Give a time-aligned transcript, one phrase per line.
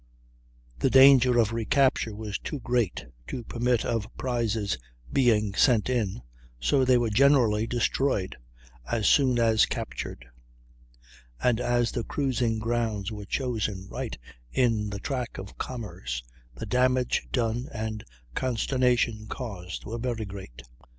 [0.79, 4.79] The danger of recapture was too great to permit of the prizes
[5.13, 6.23] being sent in,
[6.59, 8.35] so they were generally destroyed
[8.91, 10.25] as soon as captured;
[11.39, 14.17] and as the cruising grounds were chosen right
[14.51, 16.23] in the track of commerce,
[16.55, 20.63] the damage done and consternation caused were very great.